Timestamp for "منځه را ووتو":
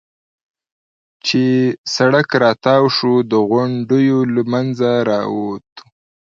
4.51-5.83